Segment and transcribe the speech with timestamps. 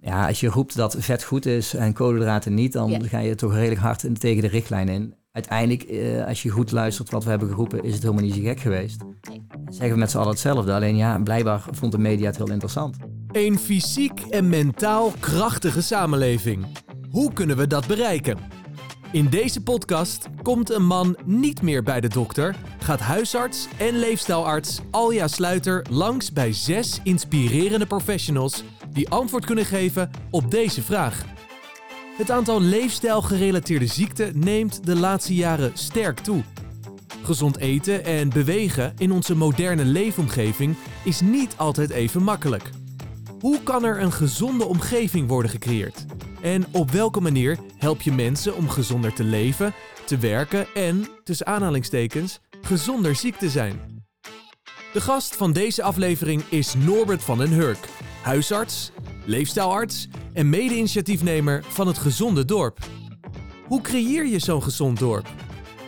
[0.00, 2.98] Ja, als je roept dat vet goed is en koolhydraten niet, dan Ja.
[3.02, 5.14] ga je toch redelijk hard in- tegen de richtlijn in.
[5.32, 8.40] Uiteindelijk, eh, als je goed luistert wat we hebben geroepen, is het helemaal niet zo
[8.40, 9.00] gek geweest.
[9.68, 12.96] Zeggen we met z'n allen hetzelfde, alleen ja, blijkbaar vond de media het heel interessant.
[13.32, 16.66] Een fysiek en mentaal krachtige samenleving.
[17.10, 18.38] Hoe kunnen we dat bereiken?
[19.12, 24.80] In deze podcast komt een man niet meer bij de dokter, gaat huisarts en leefstijlarts
[24.90, 31.24] Alja Sluiter langs bij zes inspirerende professionals die antwoord kunnen geven op deze vraag.
[32.16, 36.42] Het aantal leefstijlgerelateerde ziekten neemt de laatste jaren sterk toe.
[37.22, 42.70] Gezond eten en bewegen in onze moderne leefomgeving is niet altijd even makkelijk.
[43.40, 46.04] Hoe kan er een gezonde omgeving worden gecreëerd?
[46.42, 49.72] En op welke manier help je mensen om gezonder te leven,
[50.06, 54.04] te werken en, tussen aanhalingstekens, gezonder ziek te zijn?
[54.92, 57.88] De gast van deze aflevering is Norbert van den Hurk,
[58.22, 58.90] huisarts,
[59.24, 62.78] leefstijlarts en mede-initiatiefnemer van het Gezonde Dorp.
[63.66, 65.28] Hoe creëer je zo'n gezond dorp?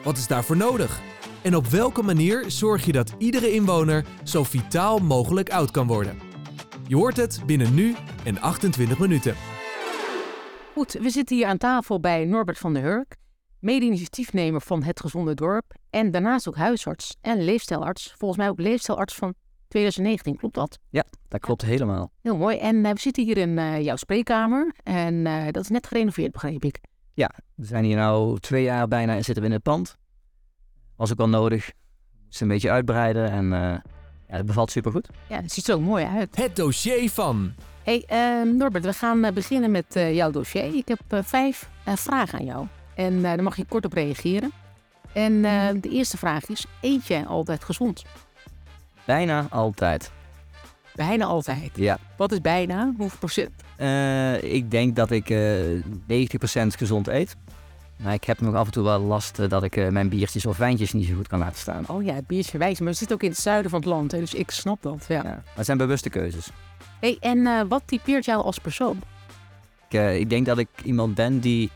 [0.04, 1.00] Wat is daarvoor nodig?
[1.42, 6.18] En op welke manier zorg je dat iedere inwoner zo vitaal mogelijk oud kan worden?
[6.86, 9.34] Je hoort het binnen nu en 28 minuten.
[10.72, 13.16] Goed, we zitten hier aan tafel bij Norbert van der Hurk,
[13.60, 18.14] mede-initiatiefnemer van Het Gezonde Dorp en daarnaast ook huisarts en leefstijlarts.
[18.18, 19.34] Volgens mij ook leefstijlarts van
[19.72, 20.78] 2019, klopt dat?
[20.90, 22.10] Ja, dat klopt helemaal.
[22.22, 22.58] Heel mooi.
[22.58, 26.32] En eh, we zitten hier in eh, jouw spreekkamer en eh, dat is net gerenoveerd,
[26.32, 26.80] begreep ik.
[27.54, 29.96] We zijn hier nu twee jaar bijna en zitten we in het pand.
[30.96, 31.72] Was ook wel nodig.
[32.24, 33.80] Moesten een beetje uitbreiden en eh, ja,
[34.26, 35.08] het bevalt supergoed.
[35.28, 36.36] Ja, het ziet er ook mooi uit.
[36.36, 37.52] Het dossier van.
[37.82, 38.04] Hey
[38.44, 40.74] Norbert, we gaan beginnen met eh, jouw dossier.
[40.74, 43.92] Ik heb eh, vijf eh, vragen aan jou en eh, daar mag je kort op
[43.92, 44.50] reageren.
[45.12, 48.04] En eh, de eerste vraag is, eet jij altijd gezond?
[49.04, 50.10] Bijna altijd.
[50.94, 51.70] Bijna altijd.
[51.74, 51.98] Ja.
[52.16, 52.92] Wat is bijna?
[52.96, 53.50] Hoeveel procent?
[53.76, 57.36] Eh, ik denk dat ik eh 90% gezond eet.
[57.96, 60.56] Maar ik heb nog af en toe wel last eh, dat ik mijn biertjes of
[60.56, 61.88] wijntjes niet zo goed kan laten staan.
[61.88, 62.78] Oh ja, het biertje wijs.
[62.78, 65.04] Maar we zitten ook in het zuiden van het land, hè, dus ik snap dat.
[65.08, 65.14] Ja.
[65.14, 66.50] Ja, maar het zijn bewuste keuzes.
[67.00, 69.00] Hey, en wat typeert jou als persoon?
[69.88, 71.70] Ik, ik denk dat ik iemand ben die,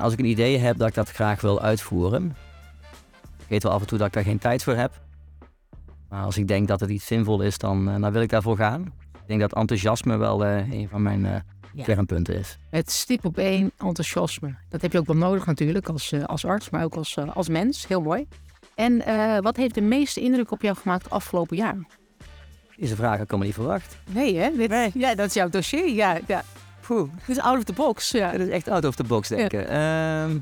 [0.00, 2.36] als ik een idee heb, dat ik dat graag wil uitvoeren.
[3.38, 5.03] Ik weet wel af en toe dat ik daar geen tijd voor heb.
[6.14, 8.56] Maar als ik denk dat het iets zinvol is, dan, eh, dan wil ik daarvoor
[8.56, 8.82] gaan.
[9.12, 11.40] Ik denk dat enthousiasme wel eh, een van mijn eh
[11.72, 11.84] Ja.
[11.84, 12.58] kernpunten is.
[12.70, 14.54] Het stip op één, enthousiasme.
[14.68, 17.48] Dat heb je ook wel nodig natuurlijk als, eh, als arts, maar ook als, als
[17.48, 17.86] mens.
[17.86, 18.26] Heel mooi.
[18.74, 21.76] En eh, wat heeft de meeste indruk op jou gemaakt afgelopen jaar?
[22.76, 23.96] Deze vraag had ik helemaal niet verwacht.
[24.10, 24.50] Nee, hè?
[24.56, 25.88] Dit, Ja, dat is jouw dossier.
[25.88, 26.42] Ja, ja.
[26.86, 27.10] Poeh.
[27.26, 28.10] Dit is out of the box.
[28.10, 28.30] Ja.
[28.30, 29.68] Het is echt out of the box denken.
[29.68, 30.38] Ehm,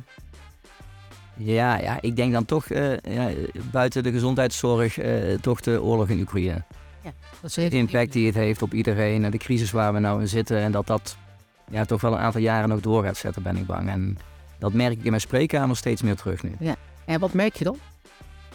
[1.36, 3.30] ja, ja, ik denk dan toch eh, ja,
[3.70, 6.62] buiten de gezondheidszorg eh, toch de oorlog in Oekraïne.
[7.40, 10.20] Dat is De impact die het heeft op iedereen en de crisis waar we nou
[10.20, 10.58] in zitten.
[10.58, 11.16] En dat dat
[11.70, 13.88] ja, toch wel een aantal jaren nog door gaat zetten, ben ik bang.
[13.88, 14.18] En
[14.58, 16.56] dat merk ik in mijn spreekkamer steeds meer terug nu.
[17.04, 17.78] En wat merk je dan?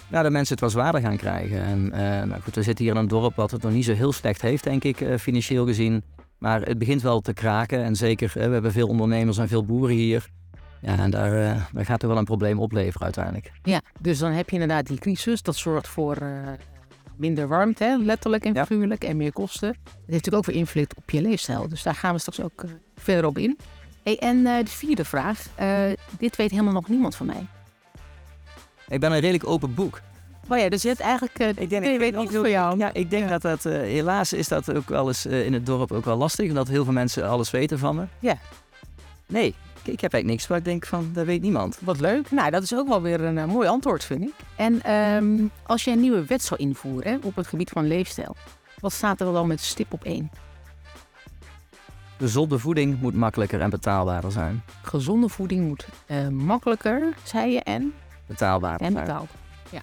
[0.07, 1.61] Nou, dat mensen het wel zwaarder gaan krijgen.
[1.61, 3.93] En eh, nou goed, we zitten hier in een dorp wat het nog niet zo
[3.93, 6.03] heel slecht heeft, denk ik, eh, financieel gezien.
[6.37, 7.83] Maar het begint wel te kraken.
[7.83, 10.27] En zeker, eh, we hebben veel ondernemers en veel boeren hier.
[10.81, 13.51] Ja, en daar, eh, daar gaat er wel een probleem opleveren uiteindelijk.
[13.63, 15.41] Ja, dus dan heb je inderdaad die crisis.
[15.41, 16.27] Dat zorgt voor eh,
[17.15, 18.65] minder warmte, hè, letterlijk en Ja.
[18.65, 19.67] figuurlijk, en meer kosten.
[19.83, 21.67] Dat heeft natuurlijk ook weer invloed op je leefstijl.
[21.67, 23.57] Dus daar gaan we straks ook eh, verder op in.
[24.03, 25.45] Hey, en eh, de vierde vraag.
[25.55, 25.79] Eh,
[26.17, 27.45] dit weet helemaal nog niemand van mij.
[28.87, 30.01] Ik ben een redelijk open boek.
[30.47, 31.39] Maar ja, dus je hebt eigenlijk...
[31.39, 32.77] eh, Ik denk, je weet niet voor jou.
[32.77, 36.05] Ja, ik denk dat dat, helaas is dat ook wel eens in het dorp ook
[36.05, 36.49] wel lastig.
[36.49, 38.03] Omdat heel veel mensen alles weten van me.
[38.19, 38.37] Ja.
[39.25, 39.55] Nee,
[39.87, 41.77] ik, heb eigenlijk niks waar ik denk van, dat weet niemand.
[41.81, 42.31] Wat leuk.
[42.31, 44.33] Nou, dat is ook wel weer een eh, mooi antwoord, vind ik.
[44.55, 48.35] En ehm, als je een nieuwe wet zou invoeren hè, op het gebied van leefstijl,
[48.79, 50.29] wat staat er dan met stip op één?
[52.17, 54.63] Gezonde voeding moet makkelijker en betaalbaarder zijn.
[54.81, 57.93] Gezonde voeding moet eh, makkelijker, zei je, en,
[58.27, 59.29] Betaalbaarder en betaald.
[59.69, 59.81] Ja.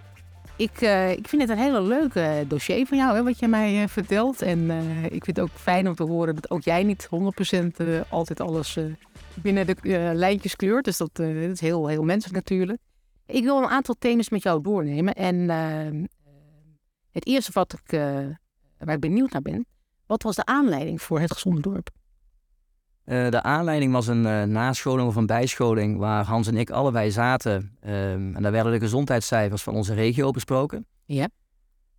[0.56, 3.88] Ik, eh, ik vind het een hele leuke dossier van jou, hè, wat je mij
[3.88, 4.42] vertelt.
[4.42, 7.76] En eh, ik vind het ook fijn om te horen dat ook jij niet 100%
[7.76, 8.84] eh, altijd alles eh,
[9.42, 10.84] binnen de eh, lijntjes kleurt.
[10.84, 12.80] Dus dat, eh, dat is heel, heel menselijk natuurlijk.
[13.26, 15.14] Ik wil een aantal thema's met jou doornemen.
[15.14, 16.02] En eh,
[17.10, 17.98] het eerste wat ik,
[18.78, 19.66] waar ik benieuwd naar ben,
[20.06, 21.90] wat was de aanleiding voor het gezonde dorp?
[23.04, 27.76] De aanleiding was een nascholing of een bijscholing waar Hans en ik allebei zaten.
[27.80, 30.86] Ehm, en daar werden de gezondheidscijfers van onze regio besproken.
[31.04, 31.28] Ja.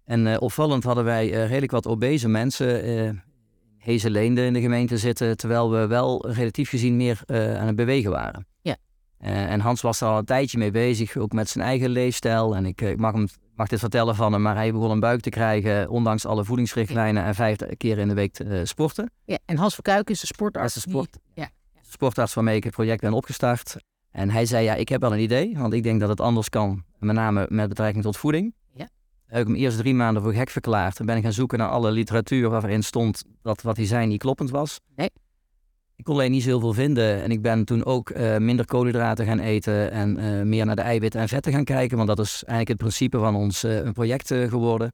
[0.04, 3.24] En opvallend hadden wij redelijk wat obese mensen
[3.86, 8.12] Hezeleende in de gemeente zitten, terwijl we wel relatief gezien meer eh, aan het bewegen
[8.12, 8.48] waren.
[8.62, 8.76] Ja.
[9.18, 12.56] Eh, en Hans was er al een tijdje mee bezig, ook met zijn eigen leefstijl.
[12.56, 15.22] En ik, ik mag, hem, mag dit vertellen van hem, maar hij begon een buik
[15.22, 19.12] te krijgen, ondanks alle voedingsrichtlijnen en vijf keer in de week te sporten.
[19.26, 20.74] Ja, en Hans Verkuik is de sportarts.
[20.74, 21.50] Dat is de sport, ja.
[21.82, 23.76] sportarts waarmee ik het project ben opgestart.
[24.12, 26.50] En hij zei, ja, ik heb wel een idee, want ik denk dat het anders
[26.50, 26.84] kan.
[27.00, 28.54] Met name met betrekking tot voeding.
[29.26, 31.00] Heb ik hem eerst drie maanden voor gek verklaard.
[31.00, 34.20] En ben ik gaan zoeken naar alle literatuur waarin stond dat wat hij zei niet
[34.20, 34.80] kloppend was.
[34.96, 35.10] Nee.
[35.96, 37.24] Ik kon alleen niet zoveel vinden.
[37.24, 40.82] En ik ben toen ook uh, minder koolhydraten gaan eten en uh, meer naar de
[40.82, 41.98] eiwitten en vetten gaan kijken.
[41.98, 44.94] Want dat is eigenlijk het principe van ons uh, project geworden.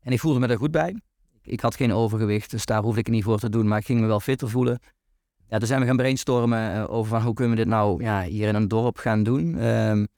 [0.00, 0.96] En ik voelde me er goed bij.
[1.42, 3.68] Ik had geen overgewicht, dus daar hoefde ik het niet voor te doen.
[3.68, 4.80] Maar ik ging me wel fitter voelen
[5.52, 8.22] ja, toen zijn we gaan brainstormen eh, over van hoe kunnen we dit nou ja,
[8.22, 9.66] hier in een dorp gaan doen.
[9.66, 10.08] Um,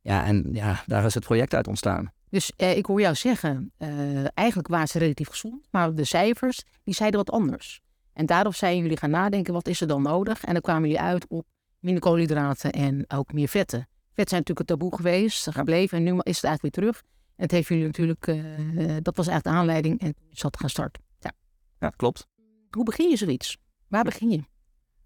[0.00, 2.12] ja, en ja, daar is het project uit ontstaan.
[2.34, 6.62] Dus eh, ik hoor jou zeggen, uh, eigenlijk waren ze relatief gezond, maar de cijfers
[6.84, 7.80] die zeiden wat anders.
[8.12, 10.44] En daarop zijn jullie gaan nadenken, wat is er dan nodig?
[10.44, 11.46] En dan kwamen jullie uit op
[11.78, 13.88] minder koolhydraten en ook meer vetten.
[14.12, 17.02] Vet zijn natuurlijk het taboe geweest, gebleven en nu is het eigenlijk weer terug.
[17.36, 20.70] En het heeft jullie natuurlijk, uh, dat was eigenlijk de aanleiding en toen zat gaan
[20.70, 21.02] starten.
[21.18, 21.32] Ja.
[21.80, 22.26] ja, klopt.
[22.70, 23.58] Hoe begin je zoiets?
[23.88, 24.42] Waar begin je?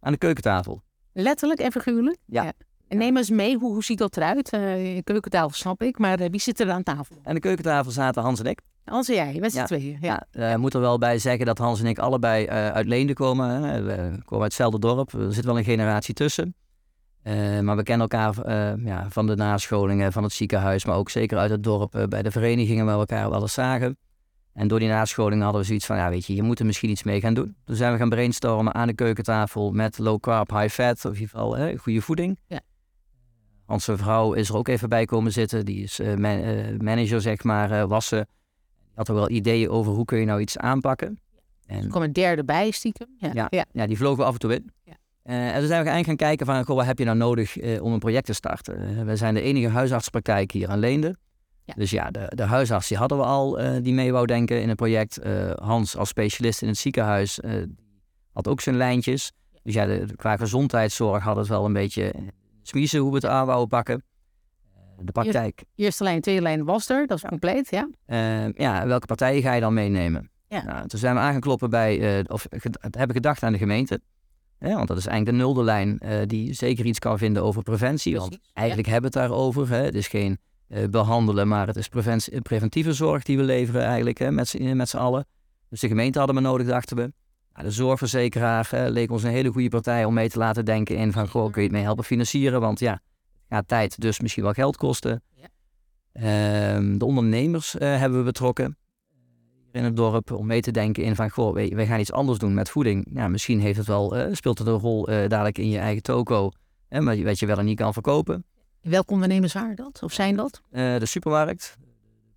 [0.01, 0.83] aan de keukentafel.
[1.13, 2.19] Letterlijk en figuurlijk?
[2.25, 2.53] Ja.
[2.89, 4.53] En neem eens mee, hoe, hoe ziet dat eruit?
[4.53, 7.17] Uh, keukentafel snap ik, maar uh, wie zit er aan tafel?
[7.25, 8.61] Aan de keukentafel zaten Hans en ik.
[8.85, 9.65] Hans en jij, met z'n ja.
[9.65, 9.99] tweeën.
[10.01, 13.13] Ja, ja uh, moet er wel bij zeggen dat Hans en ik allebei uit Leende
[13.13, 13.63] komen.
[13.85, 13.93] We
[14.25, 15.13] komen uit hetzelfde dorp.
[15.13, 16.55] Er zit wel een generatie tussen.
[17.63, 18.51] maar we kennen elkaar
[18.85, 22.31] ja, van de nascholingen, van het ziekenhuis, maar ook zeker uit het dorp, bij de
[22.31, 23.99] verenigingen waar we elkaar wel eens zagen.
[24.53, 26.91] En door die nascholing hadden we zoiets van, ja weet je, je moet er misschien
[26.91, 27.57] iets mee gaan doen.
[27.65, 31.13] Toen zijn we gaan brainstormen aan de keukentafel met low carb, high fat, of in
[31.13, 32.39] ieder geval hè, goede voeding.
[32.47, 32.61] Ja.
[33.69, 37.21] Onze vrouw is er ook even bij komen zitten, die is uh, man, uh, manager
[37.21, 38.27] zeg maar, uh, was ze.
[38.95, 41.21] Had er wel ideeën over hoe kun je nou iets aanpakken.
[41.67, 43.07] En, er kwam een derde bij stiekem.
[43.19, 43.65] Ja, ja, ja.
[43.73, 44.73] ja die vlogen we af en toe in.
[44.85, 44.93] Ja.
[45.23, 47.93] en toen zijn we eigenlijk gaan kijken van, goh, wat heb je nou nodig om
[47.93, 49.07] een project te starten?
[49.07, 51.17] we zijn de enige huisartspraktijk hier aan Leende.
[51.77, 54.77] Dus ja, de, de huisarts die hadden we al die mee wou denken in het
[54.77, 55.21] project.
[55.55, 57.41] Hans als specialist in het ziekenhuis
[58.33, 59.33] had ook zijn lijntjes.
[59.63, 62.13] Dus ja, de, qua gezondheidszorg hadden het wel een beetje
[62.69, 64.05] smiezen hoe we het aan wouden pakken.
[65.01, 65.65] De praktijk.
[65.75, 67.89] Eerste lijn, tweede lijn was er, dat is compleet, ja.
[68.55, 70.31] ja, welke partijen ga je dan meenemen?
[70.49, 70.65] Ja.
[70.65, 72.47] Nou, toen zijn we aangekloppen bij, of
[72.81, 74.01] hebben gedacht aan de gemeente.
[74.59, 78.13] Ja, want dat is eigenlijk de nulde lijn die zeker iets kan vinden over preventie.
[78.13, 79.69] Precies, want eigenlijk hebben we het daarover.
[79.69, 79.85] Hè.
[79.85, 80.39] Het is geen
[80.69, 81.89] uh, behandelen, maar het is
[82.43, 85.27] preventieve zorg die we leveren eigenlijk hè, met, met z'n allen.
[85.69, 87.13] Dus de gemeente hadden we nodig, dachten we.
[87.59, 90.97] Nou, de zorgverzekeraar uh, leek ons een hele goede partij om mee te laten denken
[90.97, 92.61] in van, goh, kun je het mee helpen financieren?
[92.61, 93.01] Want ja,
[93.49, 95.23] gaat tijd, dus misschien wel geld kosten.
[95.35, 95.49] Ja.
[96.13, 98.77] Ehm, de ondernemers uh, hebben we betrokken
[99.73, 102.39] in het dorp om mee te denken in van, goh, wij, wij gaan iets anders
[102.39, 103.11] doen met voeding.
[103.15, 106.51] Ja, misschien heeft het wel, speelt het een rol dadelijk in je eigen toko,
[106.89, 108.45] hè, maar wat je wel en niet kan verkopen.
[108.81, 110.03] Welke ondernemers waren dat?
[110.03, 110.61] Of zijn dat?
[110.71, 111.77] De supermarkt.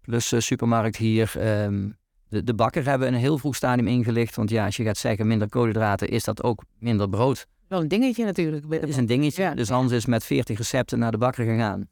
[0.01, 1.33] Plus supermarkt hier.
[1.63, 1.99] Um,
[2.31, 4.35] de, de bakker hebben een heel vroeg stadium ingelicht.
[4.35, 7.47] Want ja, als je gaat zeggen minder koolhydraten, is dat ook minder brood.
[7.67, 8.69] Wel een dingetje natuurlijk.
[8.69, 9.43] Dat is een dingetje.
[9.43, 9.53] Ja.
[9.53, 11.87] Dus Hans is met 40 recepten naar de bakker gegaan.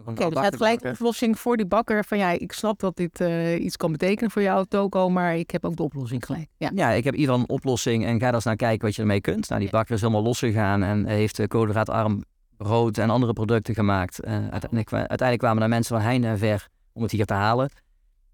[0.00, 2.04] Oké, okay, dus het gelijk een oplossing voor die bakker.
[2.04, 5.50] Van ja, ik snap dat dit uh, iets kan betekenen voor jouw toko, maar ik
[5.50, 6.48] heb ook de oplossing gelijk.
[6.56, 9.00] Ja, ja ik heb ieder een oplossing en ga dan eens naar kijken wat je
[9.00, 9.48] ermee kunt.
[9.48, 12.22] Nou, die bakker is helemaal losgegaan en heeft koolhydraatarm
[12.56, 14.24] brood en andere producten gemaakt.
[14.24, 17.70] Uh, uiteindelijk, uiteindelijk, kwamen er mensen van heinde en ver om het hier te halen.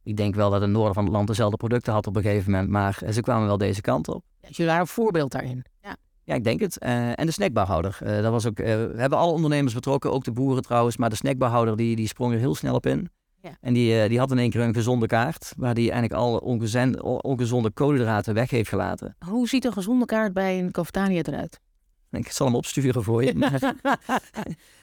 [0.05, 2.51] Ik denk wel dat het noorden van het land dezelfde producten had op een gegeven
[2.51, 4.25] moment, maar ze kwamen wel deze kant op.
[4.41, 5.65] Jullie waren een voorbeeld daarin.
[5.83, 6.77] Ja, ja ik denk het.
[6.83, 7.99] Uh, en de snackbarhouder.
[8.03, 11.17] Uh, dat was ook, we hebben alle ondernemers betrokken, ook de boeren trouwens, maar de
[11.17, 13.11] snackbarhouder die, die sprong er heel snel op in.
[13.40, 13.57] Ja.
[13.61, 17.02] En die, die had in één keer een gezonde kaart, waar die eigenlijk alle ongezonde,
[17.23, 19.17] ongezonde koolhydraten weg heeft gelaten.
[19.28, 21.61] Hoe ziet een gezonde kaart bij een cafetania eruit?
[22.16, 23.35] Ik zal hem opsturen voor je.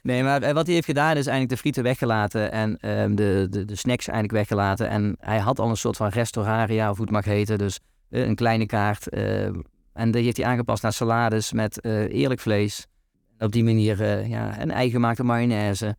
[0.04, 3.48] nee, maar eh, wat hij heeft gedaan is eigenlijk de frieten weggelaten en um, de,
[3.50, 4.90] de, de, snacks eigenlijk weggelaten.
[4.90, 7.58] En hij had al een soort van restauraria, of hoe het mag heten.
[7.58, 9.14] Dus uh, een kleine kaart.
[9.14, 9.46] Uh,
[9.94, 12.86] en die heeft hij aangepast naar salades met eerlijk vlees.
[13.40, 15.96] Op die manier ja, een eigen gemaakte mayonaise.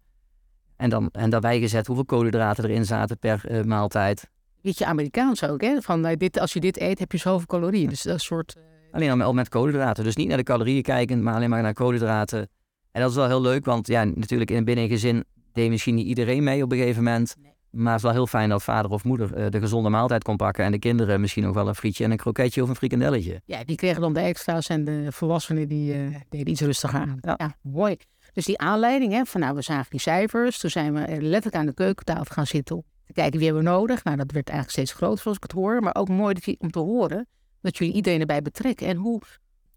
[0.77, 4.31] En dan en daarbij gezet hoeveel koolhydraten erin zaten per maaltijd.
[4.63, 5.81] Beetje Amerikaans ook, hè?
[5.81, 7.89] Van, dit, als je dit eet, heb je zoveel calorieën.
[7.89, 8.57] Dus dat soort...
[8.93, 10.05] Alleen al met koolhydraten.
[10.05, 12.49] Dus niet naar de calorieën kijken, maar alleen maar naar koolhydraten.
[12.93, 15.95] En dat is wel heel leuk, want ja, natuurlijk in binnen een gezin deed misschien
[15.95, 17.35] niet iedereen mee op een gegeven moment.
[17.71, 20.37] Maar het is wel heel fijn dat vader of moeder uh, de gezonde maaltijd kon
[20.37, 20.65] pakken.
[20.65, 23.41] En de kinderen misschien nog wel een frietje en een kroketje of een frikandelletje.
[23.45, 27.19] Ja, die kregen dan de extra's en de volwassenen die uh, deden iets rustiger aan.
[27.21, 27.35] Ja.
[27.37, 27.57] ja.
[27.63, 27.97] mooi.
[28.33, 30.59] Dus die aanleiding, hè, van nou, we zagen die cijfers.
[30.59, 32.85] Toen zijn we letterlijk aan de keukentafel gaan zitten.
[33.07, 34.05] Te kijken wie hebben we nodig.
[34.05, 35.81] Nou, dat werd eigenlijk steeds groter zoals ik het hoor.
[35.81, 37.27] Maar ook mooi om te horen
[37.63, 38.87] dat jullie iedereen erbij betrekken.
[38.87, 39.21] En hoe,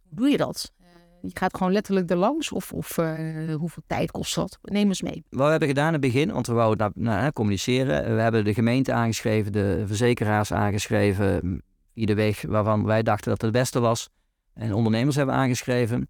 [0.09, 0.73] doe je dat?
[1.21, 4.57] Je gaat gewoon letterlijk er langs of, of uh, hoeveel tijd kost dat?
[4.61, 5.23] Neem eens mee.
[5.29, 6.93] Wat we hebben gedaan in het begin, want we wouden
[7.33, 8.15] communiceren.
[8.15, 11.61] We hebben de gemeente aangeschreven, de verzekeraars aangeschreven,
[11.93, 14.09] de weg waarvan wij dachten dat het het beste was.
[14.53, 16.07] En ondernemers hebben aangeschreven.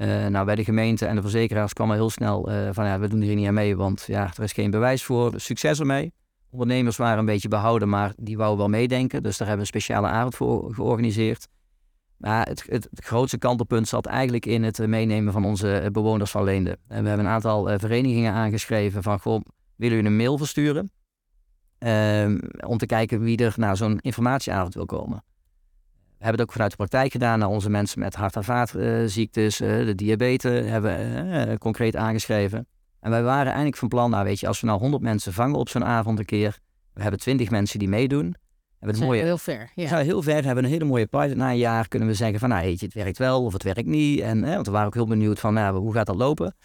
[0.00, 2.98] Uh, nou, bij de gemeente en de verzekeraars kwam er heel snel uh, van ja,
[2.98, 5.30] we doen hier niet aan mee, want ja, er is geen bewijs voor.
[5.30, 6.12] Dus succes ermee.
[6.56, 9.22] Ondernemers waren een beetje behouden, maar die wouden wel meedenken.
[9.22, 11.48] Dus daar hebben we een speciale avond voor georganiseerd.
[12.16, 16.78] Maar het, het, grootste kantelpunt zat eigenlijk in het meenemen van onze bewoners van Leende.
[16.88, 19.40] En we hebben een aantal uh, verenigingen aangeschreven van, goh,
[19.76, 20.90] willen jullie een mail versturen?
[21.78, 25.22] Ehm, om te kijken wie er naar zo'n informatieavond wil komen.
[26.18, 29.56] We hebben het ook vanuit de praktijk gedaan naar onze mensen met hart- en vaatziektes,
[29.56, 30.96] de diabetes, hebben
[31.48, 32.66] we concreet aangeschreven.
[33.06, 35.58] En wij waren eigenlijk van plan, nou weet je, als we nou 100 mensen vangen
[35.58, 36.58] op zo'n avond een keer,
[36.92, 38.34] we hebben 20 mensen die meedoen.
[38.78, 39.70] Hebben het mooie, heel ver.
[39.74, 39.88] Ja.
[39.88, 39.96] ja.
[39.96, 40.44] heel ver.
[40.44, 41.36] Hebben een hele mooie pilot.
[41.36, 43.62] Na een jaar kunnen we zeggen van, nou weet je, het werkt wel of het
[43.62, 44.20] werkt niet.
[44.20, 46.56] En, hè, want we waren ook heel benieuwd van, nou, hoe gaat dat lopen?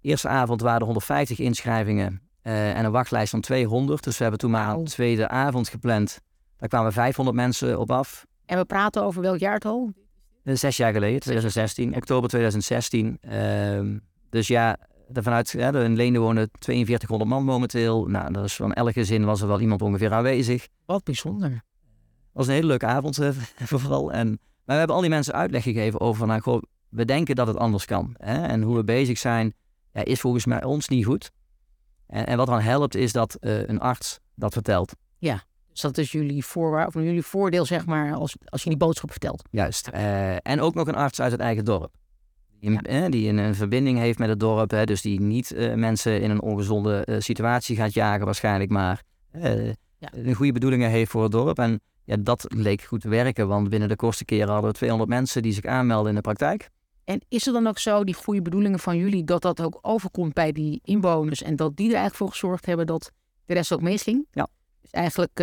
[0.00, 4.04] Eerste avond waren er 150 inschrijvingen uh, en een wachtlijst van 200.
[4.04, 6.20] Dus we hebben toen maar een tweede avond gepland.
[6.56, 8.26] Daar kwamen 500 mensen op af.
[8.44, 9.92] En we praten over welk jaartal?
[10.44, 13.18] Zes jaar geleden, 2016, oktober 2016.
[13.20, 13.98] Uh,
[14.30, 14.78] dus ja,
[15.12, 18.06] vanuit, ja, in Leende wonen 4200 man momenteel.
[18.06, 20.68] Nou, dat is van elk gezin was er wel iemand ongeveer aanwezig.
[20.86, 21.50] Wat bijzonder.
[21.50, 21.60] Het
[22.32, 24.12] was een hele leuke avond uh, vooral.
[24.12, 27.46] En, maar we hebben al die mensen uitleg gegeven over, nou, goh, we denken dat
[27.46, 28.14] het anders kan.
[28.18, 28.46] Hè?
[28.46, 29.54] En hoe we bezig zijn,
[29.92, 31.30] ja, is volgens mij ons niet goed.
[32.06, 34.92] En, en wat dan helpt, is dat uh, een arts dat vertelt.
[35.18, 35.42] Ja,
[35.76, 39.10] dus dat is jullie, voorwaar, of jullie voordeel, zeg maar, als, als je die boodschap
[39.10, 39.42] vertelt.
[39.50, 39.90] Juist.
[39.94, 41.94] Uh, en ook nog een arts uit het eigen dorp.
[42.60, 43.08] Die, ja.
[43.08, 44.70] die een, een, verbinding heeft met het dorp.
[44.70, 48.70] Hè, dus die niet uh, mensen in een ongezonde uh, situatie gaat jagen waarschijnlijk.
[48.70, 49.66] Maar uh,
[49.98, 50.08] ja.
[50.12, 51.58] een goede bedoelingen heeft voor het dorp.
[51.58, 53.48] En ja, dat leek goed te werken.
[53.48, 56.68] Want binnen de kortste keren hadden we 200 mensen die zich aanmelden in de praktijk.
[57.04, 60.32] En is het dan ook zo, die goede bedoelingen van jullie, dat dat ook overkomt
[60.32, 61.42] bij die inwoners.
[61.42, 63.10] En dat die er eigenlijk voor gezorgd hebben dat
[63.44, 64.26] de rest ook meeging?
[64.30, 64.48] Ja.
[64.80, 65.38] Dus eigenlijk,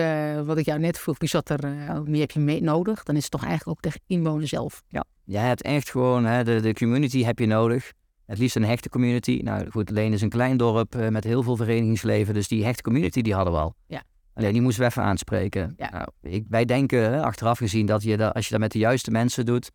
[0.46, 3.04] wat ik jou net vroeg, wie zat er, wie heb je mee nodig?
[3.04, 4.84] Dan is het toch eigenlijk ook de inwoner zelf.
[4.88, 5.06] Ja.
[5.26, 7.92] Je hebt echt gewoon, hè, de, de community heb je nodig.
[8.26, 9.40] Het liefst een hechte community.
[9.44, 12.34] Nou goed, Leen is een klein dorp uh, met heel veel verenigingsleven.
[12.34, 13.76] Dus die hechte community die hadden we al.
[13.88, 14.04] Ja.
[14.34, 15.74] Alleen die moesten we even aanspreken.
[15.78, 15.90] Ja.
[15.90, 18.80] Nou, ik, wij denken hè, achteraf gezien dat je dat, als je dat met de
[18.80, 19.72] juiste mensen doet.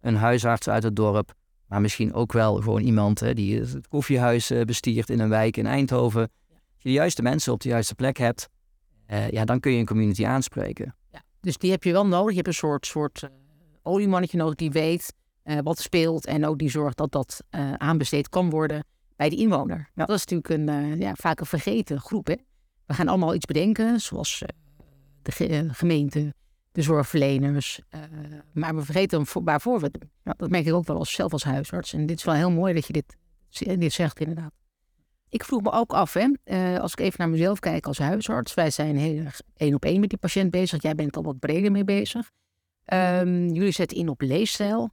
[0.00, 1.32] Een huisarts uit het dorp.
[1.66, 5.56] Maar misschien ook wel gewoon iemand hè, die het koffiehuis uh, bestiert in een wijk
[5.56, 6.20] in Eindhoven.
[6.20, 8.48] Als je de juiste mensen op de juiste plek hebt.
[9.10, 10.94] Uh, ja, dan kun je een community aanspreken.
[11.12, 11.22] Ja.
[11.40, 12.30] Dus die heb je wel nodig.
[12.30, 12.86] Je hebt een soort...
[12.86, 13.28] soort
[13.84, 15.12] oliemannetje nodig die weet
[15.44, 18.84] uh, wat speelt en ook die zorgt dat dat uh, aanbesteed kan worden
[19.16, 19.90] bij de inwoner.
[19.94, 20.04] Ja.
[20.04, 22.26] Dat is natuurlijk een, uh, ja, vaak een vergeten groep.
[22.26, 22.34] Hè?
[22.86, 24.42] We gaan allemaal iets bedenken, zoals
[25.22, 26.34] de ge gemeente,
[26.72, 27.80] de zorgverleners.
[28.52, 30.10] maar we vergeten waarvoor we het doen.
[30.24, 30.34] Ja.
[30.36, 31.92] Dat merk ik ook wel als, zelf als huisarts.
[31.92, 33.16] En dit is wel heel mooi dat je dit,
[33.78, 34.52] dit zegt inderdaad.
[35.28, 38.54] Ik vroeg me ook af, hè, als ik even naar mezelf kijk als huisarts.
[38.54, 40.82] Wij zijn heel erg één op één met die patiënt bezig.
[40.82, 42.30] Jij bent al wat breder mee bezig.
[42.92, 44.90] Um, jullie zetten in op leefstijl.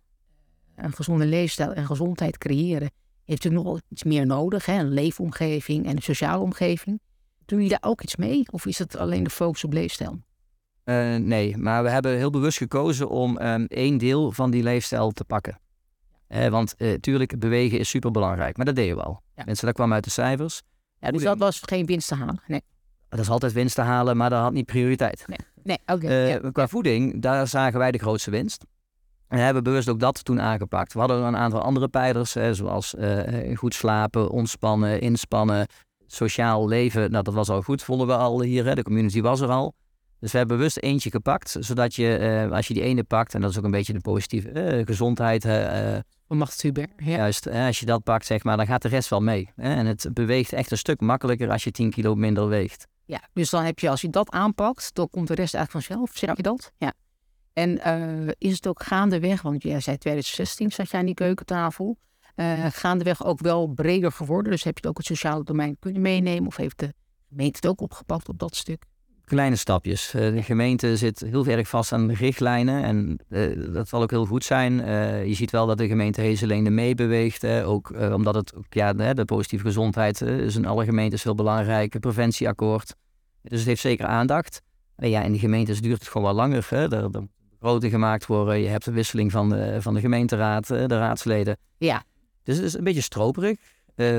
[0.75, 2.91] Een gezonde leefstijl en gezondheid creëren
[3.25, 4.65] heeft natuurlijk nog iets meer nodig.
[4.65, 4.79] Hè?
[4.79, 7.01] Een leefomgeving en een sociale omgeving.
[7.45, 8.43] Doen jullie daar ook iets mee?
[8.51, 10.19] Of is het alleen de focus op leefstijl?
[10.86, 15.12] Uh, nee, maar we hebben heel bewust gekozen om um, één deel van die leefstijl
[15.12, 15.60] te pakken.
[16.29, 19.21] Uh, want uh, tuurlijk, bewegen is super belangrijk, maar dat deden we al.
[19.36, 19.43] Ja.
[19.45, 20.62] Mensen, dat kwam uit de cijfers.
[21.00, 22.41] Ja, dus dat was geen winst te halen?
[22.48, 22.62] Nee.
[23.10, 25.24] Dat is altijd winst te halen, maar dat had niet prioriteit.
[25.27, 25.38] Nee.
[25.63, 26.06] Nee, oké.
[26.06, 26.51] Okay, ja.
[26.51, 28.65] Qua voeding, daar zagen wij de grootste winst.
[29.27, 30.94] En hebben bewust ook dat toen aangepakt.
[30.94, 35.68] We hadden een aantal andere pijlers, hè, zoals uh, goed slapen, ontspannen, inspannen,
[36.08, 37.12] sociaal leven.
[37.12, 38.65] Nou, dat was al goed, vonden we al hier.
[38.65, 38.75] Hè.
[38.75, 39.74] De community was er al.
[40.20, 43.41] Dus we hebben bewust eentje gepakt, zodat je, uh, als je die ene pakt, en
[43.41, 45.44] dat is ook een beetje de positieve gezondheid.
[46.31, 46.88] Van Macht Huber.
[46.97, 47.15] Ja.
[47.17, 49.50] Juist, als je dat pakt, zeg maar, dan gaat de rest wel mee.
[49.55, 52.88] En het beweegt echt een stuk makkelijker als je 10 kilo minder weegt.
[53.05, 56.17] Ja, dus dan heb je, als je dat aanpakt, dan komt de rest eigenlijk vanzelf.
[56.17, 56.71] Zeg je dat?
[56.77, 56.93] Ja.
[57.53, 61.97] En uh, is het ook gaandeweg, want jij zei 2016 zat jij aan die keukentafel.
[62.35, 64.51] Uh, gaandeweg ook wel breder geworden.
[64.51, 66.47] Dus heb je ook het sociale domein kunnen meenemen?
[66.47, 66.93] Of heeft de
[67.29, 68.83] gemeente het ook opgepakt op dat stuk?
[69.31, 70.13] Kleine stapjes.
[70.13, 72.83] Uh, de gemeente zit heel erg vast aan de richtlijnen.
[72.83, 73.19] En
[73.73, 74.73] dat zal ook heel goed zijn.
[75.27, 77.45] je ziet wel dat de gemeente Heeselende meebeweegt.
[77.45, 82.00] ook omdat het, ja, de, de positieve gezondheid is in alle gemeentes heel belangrijk.
[82.00, 82.95] Preventieakkoord.
[83.41, 84.61] Dus het heeft zeker aandacht.
[84.95, 86.67] Ja, in de gemeentes duurt het gewoon wel langer.
[86.69, 86.95] Hè?
[86.95, 87.27] Er, er
[87.59, 88.59] groter gemaakt worden.
[88.59, 91.57] Je hebt de wisseling van de, van de gemeenteraad, de raadsleden.
[91.77, 92.03] Ja.
[92.43, 93.57] Dus het is een beetje stroperig.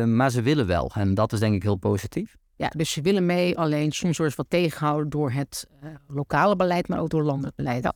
[0.05, 0.91] Maar ze willen wel.
[0.95, 2.37] En dat is denk ik heel positief.
[2.57, 3.59] Ja, dus ze willen mee.
[3.59, 7.83] Alleen soms wordt wat tegengehouden door het uh, lokale beleid, maar ook door landelijk beleid.
[7.83, 7.95] Ja.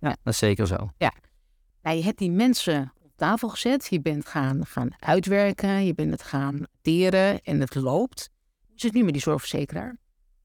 [0.00, 0.90] ja, dat is zeker zo.
[0.96, 1.12] Ja.
[1.82, 3.86] Nou, je hebt die mensen op tafel gezet.
[3.90, 5.84] Je bent gaan, gaan uitwerken.
[5.84, 8.30] Je bent het gaan teren en het loopt.
[8.66, 9.96] Hoe is het nu met die zorgverzekeraar?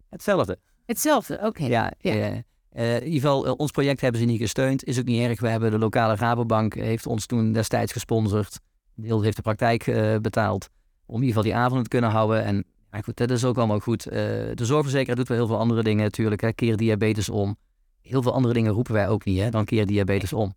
[0.09, 0.59] Hetzelfde.
[0.85, 1.63] Hetzelfde, oké.
[1.65, 2.11] Ja, Ja.
[2.11, 2.27] eh,
[2.69, 4.83] eh, in ieder geval, eh, ons project hebben ze niet gesteund.
[4.83, 5.39] Is ook niet erg.
[5.39, 8.59] We hebben de lokale Rabobank heeft ons toen destijds gesponsord.
[8.95, 10.69] Deel heeft de praktijk eh, betaald
[11.05, 12.43] om in ieder geval die avond te kunnen houden.
[12.43, 12.65] En
[12.97, 14.05] ja, goed, dat is ook allemaal goed.
[14.05, 14.19] Eh,
[14.53, 16.41] de zorgverzekeraar doet wel heel veel andere dingen natuurlijk.
[16.41, 16.53] Hè.
[16.53, 17.57] Keer diabetes om.
[18.01, 19.39] Heel veel andere dingen roepen wij ook niet.
[19.39, 19.49] Hè.
[19.49, 20.53] Dan keer diabetes om.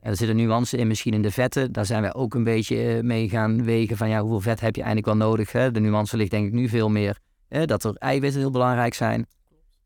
[0.00, 1.72] En er zitten nuances in, misschien in de vetten.
[1.72, 4.76] Daar zijn wij ook een beetje eh, mee gaan wegen van ja, hoeveel vet heb
[4.76, 5.52] je eigenlijk wel nodig.
[5.52, 5.70] Hè?
[5.70, 7.18] De nuance ligt denk ik nu veel meer
[7.48, 9.26] hè, dat er eiwitten heel belangrijk zijn.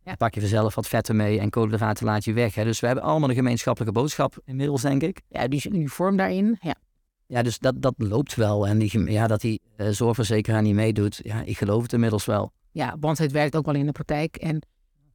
[0.05, 0.15] Ja.
[0.15, 2.55] Pak je vanzelf wat vetten mee en koolhydraten laat je weg.
[2.55, 2.65] Hè?
[2.65, 5.21] Dus we hebben allemaal een gemeenschappelijke boodschap inmiddels, denk ik.
[5.29, 6.59] Ja, die is uniform daarin.
[6.61, 6.75] Ja.
[7.33, 8.67] Ja, dus dat, dat loopt wel.
[8.67, 12.53] En die, ja, dat die eh, zorgverzekeraar niet meedoet, ja, ik geloof het inmiddels wel.
[12.71, 14.37] ja, want het werkt ook wel in de praktijk.
[14.37, 14.67] En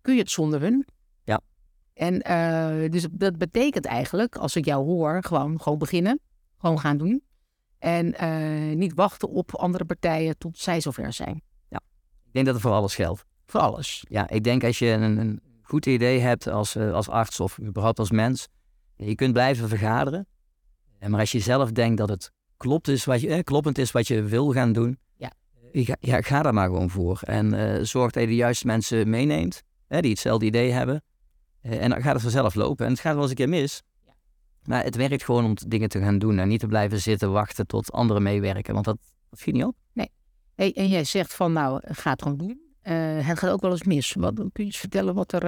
[0.02, 0.88] kun je het zonder hun?
[1.24, 1.42] Ja.
[1.94, 6.20] En eh, dus dat betekent eigenlijk, als ik jou hoor, gewoon, gewoon beginnen.
[6.58, 7.24] Gewoon gaan doen.
[7.80, 11.42] En eh, niet wachten op andere partijen tot zij zover zijn.
[12.26, 13.26] Ik denk dat het voor alles geldt.
[13.46, 14.06] Voor alles.
[14.10, 18.00] Ja, ik denk als je een, een goed idee hebt als, als arts of überhaupt
[18.00, 18.48] als mens,
[18.96, 20.28] je kunt blijven vergaderen.
[21.00, 23.92] Eh, Maar als je zelf denkt dat het klopt is wat je, eh, kloppend is
[23.92, 25.32] wat je wil gaan doen, Ja.
[25.72, 27.20] eh, ga, ja, ga daar maar gewoon voor.
[27.24, 31.04] En zorg dat je de juiste mensen meeneemt, hè, die hetzelfde idee hebben.
[31.62, 32.86] En dan gaat het vanzelf lopen.
[32.86, 33.84] En het gaat wel eens een keer mis.
[34.06, 34.14] Ja.
[34.64, 37.68] Maar het werkt gewoon om dingen te gaan doen en niet te blijven zitten wachten
[37.68, 38.74] tot anderen meewerken.
[38.74, 38.98] Want dat,
[39.30, 39.76] dat schiet niet op.
[40.56, 42.62] Hey, en jij zegt van, nou, ga het gewoon doen.
[43.26, 44.14] Het gaat ook wel eens mis.
[44.14, 45.44] Wat, kun je eens vertellen wat er,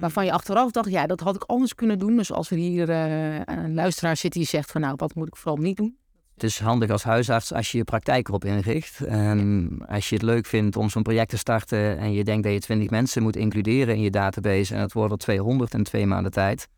[0.00, 2.16] waarvan je achteraf dacht, ja, dat had ik anders kunnen doen.
[2.16, 5.36] Dus als er hier eh, een luisteraar zit die zegt van, nou, wat moet ik
[5.36, 5.96] vooral niet doen?
[6.34, 9.00] Het is handig als huisarts als je je praktijk erop inricht.
[9.00, 12.52] En als je het leuk vindt om zo'n project te starten en je denkt dat
[12.52, 16.06] je 20 mensen moet includeren in je database en het worden er 200 in twee
[16.06, 16.68] maanden tijd.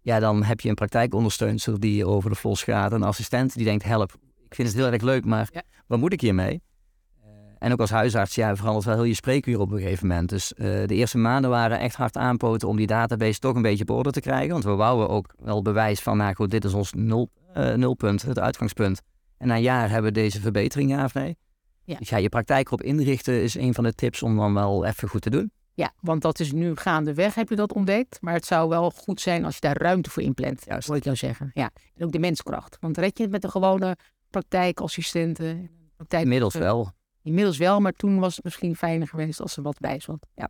[0.00, 2.92] Ja, dan heb je een praktijkondersteunster die over de vlos gaat.
[2.92, 4.12] Een assistent die denkt, help,
[4.44, 5.62] ik vind het heel erg leuk, maar Ja.
[5.86, 6.62] wat moet ik hiermee?
[7.58, 10.28] En ook als huisarts, ja, verandert wel heel je spreekuur op een gegeven moment.
[10.28, 13.82] Dus eh, de eerste maanden waren echt hard aanpoten om die database toch een beetje
[13.82, 14.52] op orde te krijgen.
[14.52, 18.22] Want we wouden ook wel bewijs van, nou goed, dit is ons nul, eh, nulpunt,
[18.22, 19.00] het uitgangspunt.
[19.38, 21.36] En na een jaar hebben we deze verbetering, ja of nee?
[21.84, 21.98] Ja.
[21.98, 25.08] Dus ja, je praktijk erop inrichten is een van de tips om dan wel even
[25.08, 25.52] goed te doen.
[25.74, 28.18] Ja, want dat is nu gaandeweg, heb je dat ontdekt.
[28.20, 30.62] Maar het zou wel goed zijn als je daar ruimte voor inplant.
[30.66, 30.88] Juist.
[30.88, 31.50] Wil ik jou zeggen.
[31.54, 31.70] Ja.
[31.96, 32.76] En ook de menskracht.
[32.80, 33.96] Want red je het met de gewone
[34.30, 35.70] praktijkassistenten?
[35.96, 36.92] Praktijk, Inmiddels wel.
[37.24, 40.26] Inmiddels wel, maar toen was het misschien fijner geweest als er wat bij zat.
[40.34, 40.48] Ja.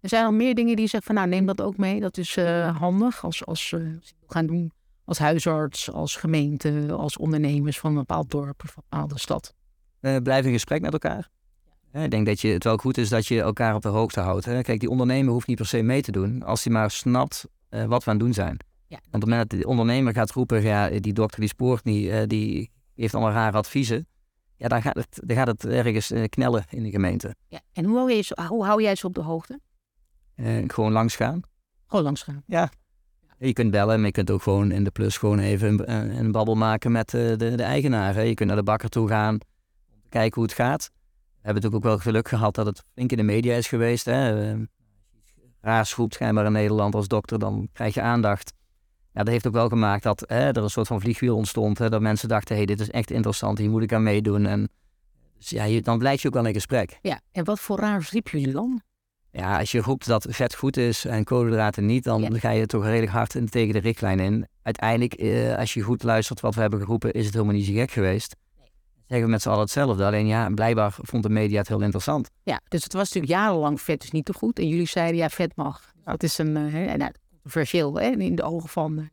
[0.00, 2.00] Er zijn al meer dingen die zegt van nou neem dat ook mee.
[2.00, 4.72] Dat is eh, handig als, als, wil gaan doen.
[5.04, 9.54] Als huisarts, als gemeente, als ondernemers van een bepaald dorp of een bepaalde stad.
[10.00, 11.30] Eh, blijf in gesprek met elkaar.
[11.92, 14.44] Ik denk dat je, het wel goed is dat je elkaar op de hoogte houdt.
[14.44, 14.62] Hè?
[14.62, 16.42] Kijk, die ondernemer hoeft niet per se mee te doen.
[16.42, 18.56] Als hij maar snapt wat we aan het doen zijn.
[18.86, 18.96] Ja.
[18.96, 22.28] Want op het moment dat de ondernemer gaat roepen, ja, die dokter die spoort niet,
[22.28, 24.06] die heeft allemaal rare adviezen.
[24.58, 27.34] Ja, dan gaat het, dan gaat het ergens eh, knellen in de gemeente.
[27.48, 27.60] Ja.
[27.72, 29.60] En hoe hou, jij ze, hoe hou jij ze op de hoogte?
[30.34, 31.40] Eh, gewoon langs gaan.
[31.86, 32.42] Gewoon langs gaan.
[33.38, 36.18] Je kunt bellen, maar je kunt ook gewoon in de plus gewoon even een, een,
[36.18, 38.14] een babbel maken met eh, de, de eigenaar.
[38.14, 38.20] Hè.
[38.20, 40.90] Je kunt naar de bakker toe gaan, om te kijken hoe het gaat.
[40.92, 44.04] We hebben natuurlijk ook wel geluk gehad dat het flink in de media is geweest.
[44.04, 44.40] Hè.
[44.40, 44.68] Eh, je
[45.18, 48.52] iets raars roept schijnbaar in Nederland als dokter, dan krijg je aandacht.
[49.18, 51.78] Ja, dat heeft ook wel gemaakt dat hè, er een soort van vliegwiel ontstond.
[51.78, 54.46] Hè, dat mensen dachten, hé, hey, dit is echt interessant, hier moet ik aan meedoen.
[54.46, 54.68] En
[55.38, 56.98] dus ja, je, dan blijf je ook wel in gesprek.
[57.02, 57.20] Ja.
[57.32, 58.80] En wat voor raars riep jullie dan?
[59.30, 62.38] Ja, als je roept dat vet goed is en koolhydraten niet, dan Ja.
[62.38, 64.46] ga je toch redelijk hard in- tegen de richtlijn in.
[64.62, 67.72] Uiteindelijk, eh, als je goed luistert wat we hebben geroepen, is het helemaal niet zo
[67.72, 68.36] gek geweest.
[69.06, 70.04] Zeggen we met z'n allen hetzelfde.
[70.04, 72.30] Alleen ja, blijkbaar vond de media het heel interessant.
[72.42, 74.58] Ja, dus het was natuurlijk jarenlang vet is niet te goed.
[74.58, 75.92] En jullie zeiden ja, vet mag.
[76.04, 77.12] Dat is een, eh, hè, nou,
[77.52, 79.08] controversieel hè, in de ogen van, de-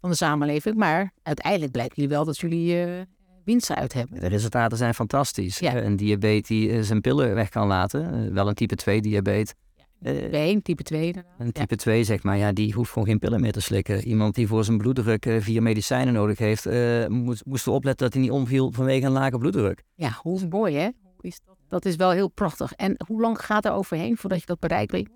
[0.00, 0.76] van de samenleving.
[0.76, 3.00] Maar uiteindelijk blijkt jullie wel dat jullie eh
[3.44, 4.20] winst uit hebben.
[4.20, 5.58] De resultaten zijn fantastisch.
[5.58, 5.74] Ja.
[5.74, 9.00] Eh, Een diabetes die eh, zijn pillen weg kan laten, eh, wel een type 2
[9.00, 9.54] diabetes.
[10.02, 10.14] Eh,
[10.56, 11.32] B1, type 2 inderdaad.
[11.38, 14.04] Een type 2, zeg maar, ja, die hoeft gewoon geen pillen meer te slikken.
[14.04, 18.14] Iemand die voor zijn bloeddruk eh, vier medicijnen nodig heeft, eh, moest, moest opletten dat
[18.14, 19.82] hij niet omviel vanwege een lage bloeddruk.
[19.94, 20.88] Ja, hoe mooi hè?
[21.02, 21.56] Hoe is dat?
[21.68, 22.72] dat is wel heel prachtig.
[22.72, 25.06] En hoe lang gaat er overheen voordat je dat bereikt bij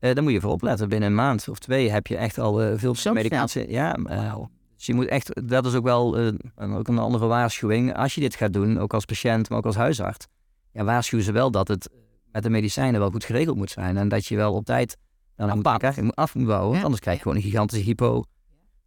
[0.00, 0.88] daar moet je voor opletten.
[0.88, 3.70] Binnen een maand of twee heb je echt al eh, veel Zo medicatie.
[3.70, 3.92] Ja,
[4.76, 7.96] dus je moet echt, dat is ook wel een- ook een andere waarschuwing.
[7.96, 10.26] Als je dit gaat doen, ook als patiënt, maar ook als huisarts,
[10.72, 11.88] ja, waarschuw ze wel dat het
[12.32, 13.96] met de medicijnen wel goed geregeld moet zijn.
[13.96, 14.96] En dat je wel op tijd
[15.36, 15.78] dan moet, Afbouwt.
[15.78, 16.76] krijgen, moet af moet bouwen.
[16.76, 16.82] Ja.
[16.82, 18.24] anders krijg je gewoon een gigantische hypo.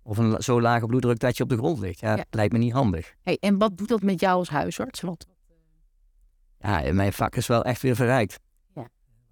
[0.04, 2.00] Of een zo lage bloeddruk dat je op de grond ligt.
[2.00, 2.16] Ja, Ja.
[2.16, 3.14] dat lijkt me niet handig.
[3.24, 5.02] Hey, en wat doet dat met jou als huisarts?
[5.02, 5.26] Wat,
[6.60, 8.40] Ja, mijn vak is wel echt weer verrijkt.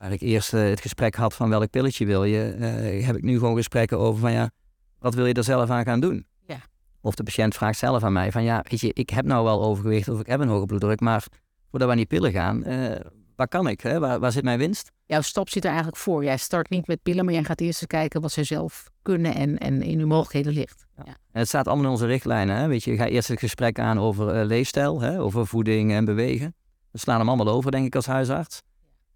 [0.01, 3.23] Waar ik eerst eh, het gesprek had van welk pilletje wil je, eh, heb ik
[3.23, 4.51] nu gewoon gesprekken over van ja,
[4.99, 6.25] wat wil je er zelf aan gaan doen?
[6.47, 6.57] Ja.
[7.01, 9.63] Of de patiënt vraagt zelf aan mij van ja, weet je, ik heb nou wel
[9.63, 11.23] overgewicht of ik heb een hoge bloeddruk, maar
[11.69, 12.95] voordat we aan die pillen gaan, uh,
[13.35, 13.81] waar kan ik?
[13.81, 13.99] Hè?
[13.99, 14.91] Waar, waar zit mijn winst?
[15.05, 16.23] Jouw stap zit er eigenlijk voor.
[16.23, 19.35] Jij start niet met pillen, maar jij gaat eerst eens kijken wat ze zelf kunnen
[19.35, 20.85] en, en in hun mogelijkheden ligt.
[20.97, 21.05] Ja.
[21.05, 22.55] En het staat allemaal in onze richtlijnen.
[22.55, 22.67] Hè?
[22.67, 25.21] Weet je, je gaat eerst het gesprek aan over leefstijl, hè?
[25.21, 26.55] over voeding en bewegen.
[26.91, 28.61] We slaan hem allemaal over, denk ik, als huisarts.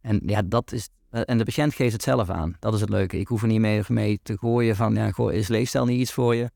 [0.06, 0.90] En ja, dat is.
[1.10, 2.56] Eh, en de patiënt geeft het zelf aan.
[2.60, 3.20] Dat is het leuke.
[3.20, 6.14] Ik hoef er niet mee, mee te gooien van, ja, goh, is leefstijl niet iets
[6.14, 6.52] voor je?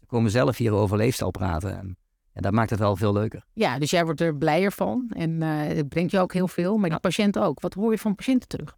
[0.00, 1.78] Ze komen zelf hier over leefstijl praten.
[1.78, 1.96] En
[2.32, 3.44] ja, dat maakt het wel veel leuker.
[3.52, 5.10] Ja, dus jij wordt er blijer van.
[5.16, 6.76] En uh, het brengt je ook heel veel.
[6.76, 7.60] Maar die patiënt ook.
[7.60, 8.76] Wat hoor je van patiënten terug?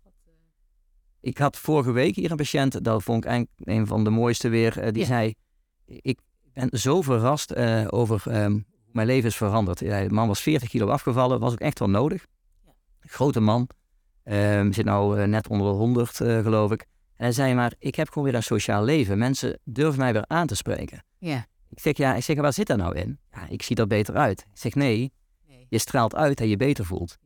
[1.21, 4.49] Ik had vorige week hier een patiënt, dat vond ik eigenlijk een van de mooiste
[4.49, 4.85] weer.
[4.85, 5.35] Uh, die zei,
[5.87, 6.19] ik
[6.53, 7.57] ben zo verrast
[7.93, 9.81] over um, hoe mijn leven is veranderd.
[9.81, 12.27] Ja, de man was 40 kilo afgevallen, was ook echt wel nodig.
[13.01, 13.69] Grote man.
[14.31, 16.81] Um, zit nou uh, net onder de 100, uh, geloof ik.
[17.17, 19.19] En hij zei maar, ik heb gewoon weer een sociaal leven.
[19.19, 21.05] Mensen durven mij weer aan te spreken.
[21.19, 21.47] Ja.
[21.71, 23.19] Ik zeg, ja, ik zeg, waar zit dat nou in?
[23.33, 24.41] Ja, ik zie er beter uit.
[24.41, 25.13] Ik zeg, nee,
[25.49, 25.67] nee.
[25.69, 27.19] je straalt uit en je beter voelt.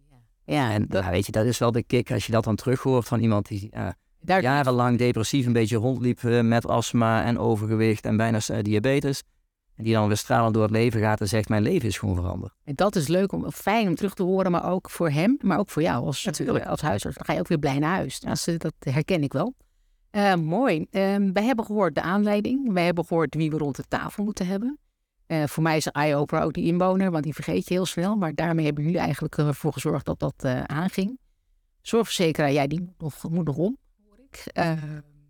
[0.45, 1.05] Ja, ja en dat...
[1.05, 3.49] weet je, dat is wel de kick als je dat dan terug hoort van iemand
[3.49, 3.71] die
[4.21, 4.43] Daar...
[4.43, 9.23] jarenlang depressief een beetje rondliep uh, met astma en overgewicht en bijna diabetes.
[9.81, 12.15] En die dan weer stralend door het leven gaat en zegt: Mijn leven is gewoon
[12.15, 12.53] veranderd.
[12.65, 15.59] En dat is leuk om fijn om terug te horen, maar ook voor hem, maar
[15.59, 16.67] ook voor jou als, Natuurlijk.
[16.67, 17.17] als huisarts.
[17.17, 18.21] Dan ga je ook weer blij naar huis.
[18.21, 19.55] Dus, dat herken ik wel.
[20.13, 20.79] Uh, mooi.
[20.79, 22.73] Uh, wij hebben gehoord de aanleiding.
[22.73, 24.79] Wij hebben gehoord wie we rond de tafel moeten hebben.
[25.27, 28.17] Uh, voor mij is een eye-opener ook die inwoner, want die vergeet je heel snel.
[28.17, 31.19] Maar daarmee hebben jullie eigenlijk ervoor gezorgd dat dat aanging.
[31.81, 34.45] Zorgverzekeraar, jij die moet nog, moet nog om, hoor ik.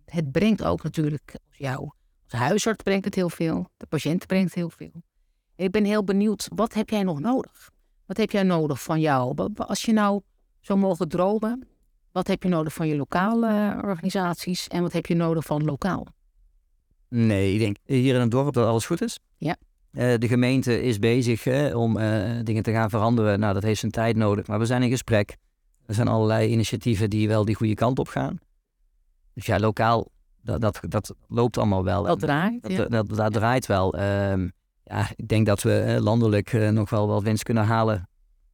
[0.05, 1.91] het brengt ook natuurlijk jou
[2.31, 5.03] de huisarts brengt het heel veel, de patiënt brengt heel veel.
[5.57, 7.71] Ik ben heel benieuwd, wat heb jij nog nodig?
[8.07, 9.49] Wat heb jij nodig van jou?
[9.57, 10.21] Als je nou
[10.61, 11.69] zou mogen dromen,
[12.12, 16.07] wat heb je nodig van je lokale organisaties en wat heb je nodig van lokaal?
[17.09, 19.19] Nee, ik denk hier in het dorp dat alles goed is.
[19.37, 19.57] Ja.
[19.93, 23.40] Uh, de gemeente is bezig hè, om uh, dingen te gaan veranderen.
[23.40, 25.37] Nou, dat heeft zijn tijd nodig, maar we zijn in gesprek.
[25.87, 28.38] Er zijn allerlei initiatieven die wel die goede kant op gaan.
[29.35, 30.09] Dus ja, lokaal
[30.42, 32.03] dat, dat, dat loopt allemaal wel.
[32.03, 34.00] Dat draait, dat, dat, dat, draait wel.
[34.00, 34.53] Um,
[34.85, 38.09] ja, ik denk dat we landelijk uh, nog wel wat winst kunnen halen.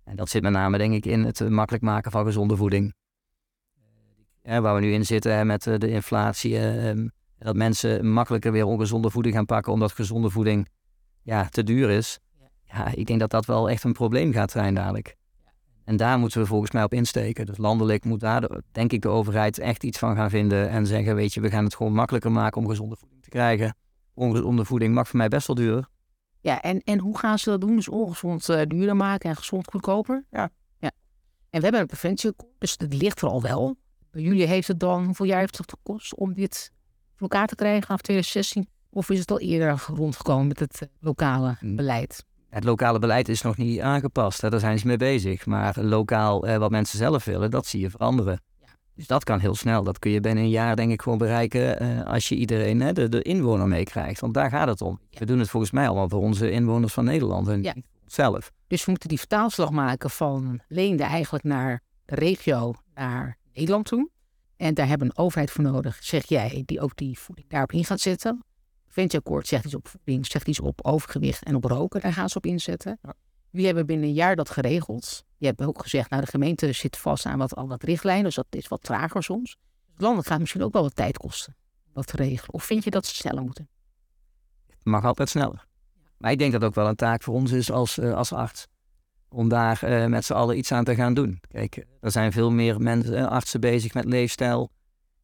[0.04, 2.94] En dat zit met name, denk ik, in het uh, makkelijk maken van gezonde voeding.
[4.42, 6.58] Uh, waar we nu in zitten met de inflatie.
[6.58, 10.68] Ehm, dat mensen makkelijker weer ongezonde voeding gaan pakken omdat gezonde voeding
[11.22, 12.18] ja, te duur is.
[12.62, 15.16] Ja, ik denk dat dat wel echt een probleem gaat zijn dadelijk.
[15.86, 17.46] En daar moeten we volgens mij op insteken.
[17.46, 20.68] Dus landelijk moet daar, denk ik, de overheid echt iets van gaan vinden.
[20.68, 23.76] En zeggen, weet je, we gaan het gewoon makkelijker maken om gezonde voeding te krijgen.
[24.14, 25.88] Ongezonde voeding mag voor mij best wel duur.
[26.40, 27.76] Ja, en, en hoe gaan ze dat doen?
[27.76, 30.24] Dus ongezond uh, duurder maken en gezond goedkoper?
[30.30, 30.50] Ja.
[30.78, 30.90] ja.
[31.50, 33.76] En we hebben een preventie, dus het ligt er al wel.
[34.10, 36.72] Bij jullie heeft het dan, hoeveel jaar heeft het gekost om dit
[37.14, 38.68] voor elkaar te krijgen af 2016?
[38.90, 42.24] Of is het al eerder rondgekomen met het eh, lokale beleid?
[42.56, 44.40] Het lokale beleid is nog niet aangepast.
[44.40, 44.50] Hè.
[44.50, 45.46] Daar zijn ze mee bezig.
[45.46, 48.40] Maar lokaal, eh, wat mensen zelf willen, dat zie je veranderen.
[48.60, 48.66] Ja.
[48.94, 49.82] Dus dat kan heel snel.
[49.82, 52.92] Dat kun je binnen een jaar denk ik gewoon bereiken eh, als je iedereen, hè,
[52.92, 54.20] de, de inwoner meekrijgt.
[54.20, 55.00] Want daar gaat het om.
[55.10, 55.18] Ja.
[55.18, 57.74] We doen het volgens mij allemaal voor onze inwoners van Nederland en ja.
[58.02, 58.52] onszelf.
[58.66, 64.10] Dus we moeten die vertaalslag maken van Leende eigenlijk naar de regio, naar Nederland toe.
[64.56, 67.72] En daar hebben we een overheid voor nodig, zeg jij, die ook die voeding daarop
[67.72, 68.44] in gaat zetten
[68.96, 72.00] preventieakkoord zegt iets op voeding, zegt iets op overgewicht en op roken.
[72.00, 72.98] Daar gaan ze op inzetten.
[73.50, 75.24] Wie hebben binnen een jaar dat geregeld?
[75.36, 78.34] Je hebt ook gezegd, nou de gemeente zit vast aan wat, al wat richtlijnen, dus
[78.34, 79.56] dat is wat trager soms.
[79.92, 81.56] Het land gaat misschien ook wel wat tijd kosten
[81.92, 82.54] wat te regelen.
[82.54, 83.68] Of vind je dat ze sneller moeten?
[84.66, 85.66] Het mag altijd sneller.
[86.18, 88.32] Maar ik denk dat het ook wel een taak voor ons is als, uh, als
[88.32, 88.66] arts.
[89.28, 91.40] Om daar uh, met z'n allen iets aan te gaan doen.
[91.48, 94.70] Kijk, er zijn veel meer mensen, artsen bezig met leefstijl.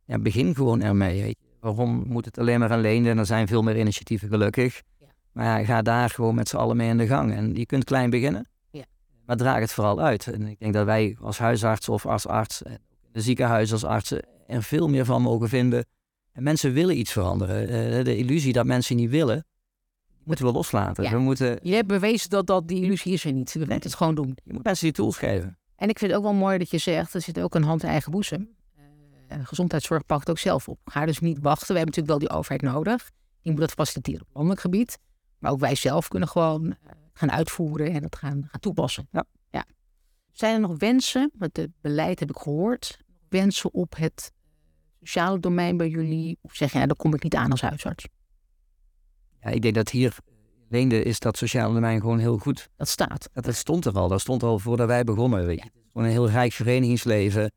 [0.04, 1.36] Ja, begin gewoon ermee.
[1.62, 3.06] Waarom moet het alleen maar alleen?
[3.06, 4.82] En er zijn veel meer initiatieven gelukkig.
[5.00, 5.06] Ja.
[5.32, 7.32] Maar ja, ga daar gewoon met z'n allen mee in de gang.
[7.34, 8.48] En je kunt klein beginnen.
[8.70, 8.84] Ja.
[9.26, 10.26] Maar draag het vooral uit.
[10.26, 12.62] En ik denk dat wij als huisarts of als arts,
[13.12, 15.84] de ziekenhuis als artsen, er veel meer van mogen vinden.
[16.32, 17.68] En mensen willen iets veranderen.
[17.68, 19.44] Eh, de illusie dat mensen niet willen,
[20.24, 21.10] moeten we loslaten.
[21.10, 21.58] We moeten...
[21.62, 23.52] Je hebt bewezen dat, dat die illusie is er niet.
[23.52, 24.36] We moeten het gewoon doen.
[24.44, 25.58] Je moet mensen die tools geven.
[25.76, 27.82] En ik vind het ook wel mooi dat je zegt, er zit ook een hand
[27.82, 28.48] in eigen boezem
[29.42, 30.78] gezondheidszorg pakt ook zelf op.
[30.84, 31.74] Ga dus niet wachten.
[31.74, 33.10] We hebben natuurlijk wel die overheid nodig.
[33.42, 34.98] Die moet dat faciliteren op landelijk gebied.
[35.38, 36.72] Maar ook wij zelf kunnen gewoon uh,
[37.12, 39.08] gaan uitvoeren en dat gaan, gaan toepassen.
[39.10, 39.24] Ja.
[39.50, 39.64] ja.
[40.30, 41.30] Zijn er nog wensen?
[41.38, 42.98] Want het beleid heb ik gehoord.
[43.28, 44.32] Wensen op het
[45.00, 46.38] sociale domein bij jullie?
[46.40, 48.06] Of zeg je, ja, daar kom ik niet aan als huisarts?
[49.40, 50.16] Ja, ik denk dat hier
[50.68, 52.68] Leende is dat sociale domein gewoon heel goed.
[52.76, 53.28] Dat staat.
[53.32, 54.08] Dat, dat stond er al.
[54.08, 55.54] Dat stond al voordat wij begonnen.
[55.54, 55.64] Ja.
[55.92, 57.52] Gewoon een heel rijk verenigingsleven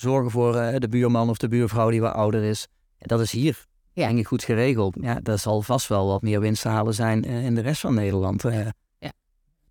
[0.00, 2.66] zorgen voor uh, de buurman of de buurvrouw die wat ouder is.
[2.98, 4.08] En dat is hier Ja.
[4.08, 4.96] ik goed geregeld.
[5.00, 7.80] Ja, daar zal vast wel wat meer winst te halen zijn eh, in de rest
[7.80, 8.44] van Nederland.
[8.44, 8.66] eh.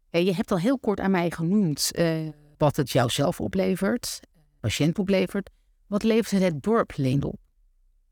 [0.09, 4.19] Eh, je hebt al heel kort aan mij genoemd eh, wat het jou zelf oplevert,
[4.59, 5.49] patiënt oplevert.
[5.87, 7.39] Wat levert het het dorp Leendel?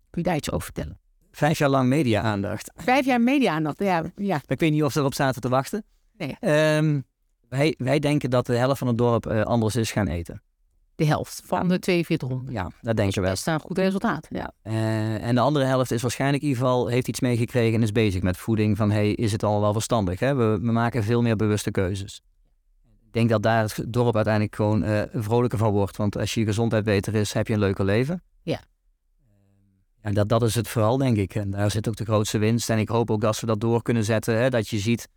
[0.09, 0.99] Kun je daar iets over vertellen?
[1.31, 2.71] vijf jaar lang media-aandacht.
[2.75, 4.41] Vijf jaar media-aandacht, ja, ja.
[4.45, 5.83] Ik weet niet of ze erop zaten te wachten.
[6.17, 6.35] Nee.
[6.39, 7.01] Ehm,
[7.49, 10.41] wij, wij denken dat de helft van het dorp eh, anders is gaan eten.
[10.97, 12.51] De helft van de 4200.
[12.51, 13.27] Ja, dat denken we.
[13.27, 14.27] Dat is een goed resultaat.
[14.29, 14.51] Ja.
[14.61, 17.91] Eh, en de andere helft is waarschijnlijk in ieder geval, heeft iets meegekregen en is
[17.91, 18.77] bezig met voeding.
[18.77, 20.19] Van hey, is het al wel verstandig?
[20.19, 20.35] Hè?
[20.35, 22.21] We, we maken veel meer bewuste keuzes.
[23.05, 25.97] Ik denk dat daar het dorp uiteindelijk gewoon eh, vrolijker van wordt.
[25.97, 28.23] Want als je gezondheid beter is, heb je een leuker leven.
[28.41, 28.61] Ja.
[30.01, 31.35] En dat, dat is het vooral, denk ik.
[31.35, 32.69] En daar zit ook de grootste winst.
[32.69, 34.37] En ik hoop ook dat we dat door kunnen zetten.
[34.37, 34.49] Hè?
[34.49, 35.07] Dat je ziet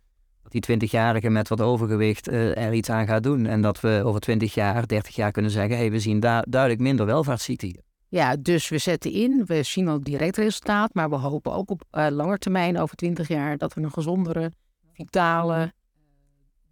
[0.43, 3.45] dat die 20-jarige met wat overgewicht eh, er iets aan gaat doen.
[3.45, 5.77] En dat we over 20 jaar, 30 jaar kunnen zeggen...
[5.77, 7.81] hey, we zien daar duidelijk minder welvaartsziekten hier.
[8.07, 9.43] ja, dus we zetten in.
[9.45, 10.93] We zien al direct resultaat.
[10.93, 14.51] Maar we hopen ook op uh, lange termijn, over 20 jaar, dat we een gezondere,
[14.93, 15.73] vitale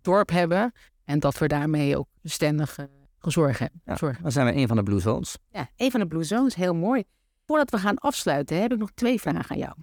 [0.01, 0.71] dorp hebben.
[1.05, 2.85] En dat we daarmee ook bestendig uh,
[3.19, 3.81] gezorgd hebben.
[3.85, 5.37] Ja, dan zijn we een van de Blue Zones.
[5.51, 7.03] Ja, een van de Blue Zones, heel mooi.
[7.45, 9.73] Voordat we gaan afsluiten, heb ik nog twee vragen aan jou.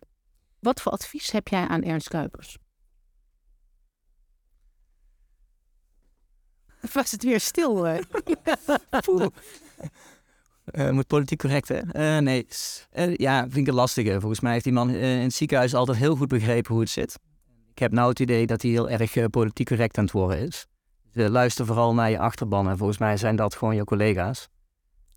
[0.60, 2.58] Wat voor advies heb jij aan Ernst Kuipers?
[6.92, 7.86] Was het weer stil?
[7.88, 7.98] eh?
[10.72, 11.80] Uh, moet politiek correct, hè?
[11.80, 12.46] Uh, nee.
[12.94, 14.20] Uh, ja, vind ik het lastige.
[14.20, 17.18] Volgens mij heeft die man in het ziekenhuis altijd heel goed begrepen hoe het zit.
[17.70, 20.66] Ik heb nou het idee dat hij heel erg politiek correct aan het worden is.
[21.12, 22.68] Dus, luister vooral naar je achterban.
[22.68, 24.48] En volgens mij zijn dat gewoon je collega's.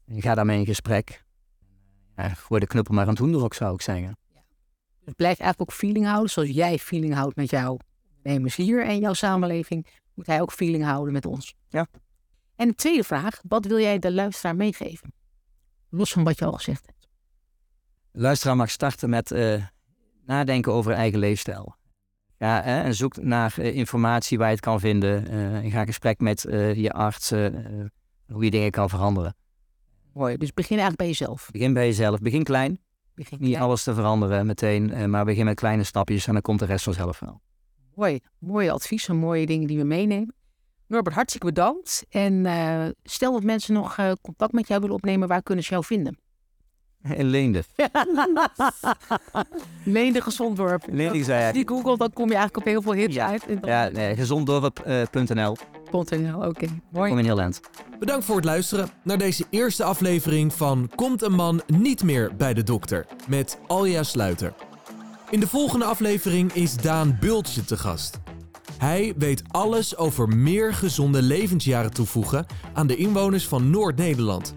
[0.08, 1.24] En ga daarmee in gesprek.
[2.16, 4.18] Ja, gooi de knuppel maar aan het hoenderhok, zou ik zeggen.
[5.06, 6.30] Dus blijf eigenlijk ook feeling houden.
[6.30, 7.78] Zoals jij feeling houdt met jouw
[8.24, 9.88] nemers hier en jouw samenleving,
[10.20, 11.56] moet hij ook feeling houden met ons.
[11.70, 11.88] Ja.
[12.56, 15.14] En de tweede vraag, wat wil jij de luisteraar meegeven?
[15.90, 17.08] Los van wat je al gezegd hebt.
[18.12, 19.64] De luisteraar mag starten met uh,
[20.26, 21.76] nadenken over eigen leefstijl.
[22.38, 25.32] Ja, hè, en zoek naar uh, informatie waar je het kan vinden.
[25.32, 26.42] Uh, en ga in gesprek met
[26.76, 27.30] je arts,
[28.28, 29.36] hoe je dingen kan veranderen.
[30.14, 31.50] Mooi, dus begin eigenlijk bij jezelf.
[31.52, 32.20] Begin bij jezelf.
[32.20, 32.80] Begin klein.
[33.14, 33.64] Begin Niet klein.
[33.64, 37.20] alles te veranderen meteen, maar begin met kleine stapjes en dan komt de rest vanzelf
[37.20, 37.42] wel.
[37.96, 40.34] Mooi, mooie adviezen, mooie dingen die we meenemen.
[40.88, 42.06] Norbert, hartstikke bedankt.
[42.10, 45.70] En uh, stel dat mensen nog uh, contact met jou willen opnemen, waar kunnen ze
[45.70, 46.18] jou vinden?
[47.04, 47.64] In Leende.
[49.84, 50.84] Leende Gezonddorp.
[50.92, 51.52] Leende zei hij.
[51.52, 53.28] Die Google, dan kom je eigenlijk op heel veel hits ja.
[53.28, 53.46] uit.
[53.62, 55.58] Ja, nee, gezonddorp.nl.
[55.92, 56.48] .nl, oké.
[56.48, 56.70] Okay.
[56.92, 57.10] Mooi.
[57.10, 57.62] Kom in heel eind.
[58.00, 62.54] Bedankt voor het luisteren naar deze eerste aflevering van Komt een man niet meer bij
[62.54, 63.06] de dokter?
[63.28, 64.54] Met Alja Sluiter.
[65.32, 68.20] In de volgende aflevering is Daan Bultje te gast.
[68.78, 74.54] Hij weet alles over meer gezonde levensjaren toevoegen aan de inwoners van Noord-Nederland.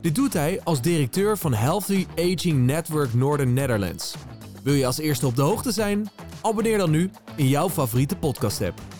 [0.00, 4.14] Dit doet hij als directeur van Healthy Aging Network Northern Netherlands.
[4.62, 6.08] Wil je als eerste op de hoogte zijn?
[6.42, 8.93] Abonneer dan nu in jouw favoriete podcast-app.